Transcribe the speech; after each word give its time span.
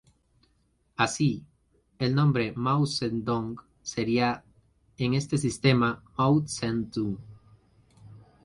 Así, 0.97 1.43
el 1.99 2.15
nombre 2.15 2.53
"Mao 2.55 2.87
Zedong" 2.87 3.57
sería 3.83 4.43
en 4.97 5.13
este 5.13 5.37
sistema 5.37 6.01
"Mau 6.17 6.41
Tze-dung". 6.41 7.19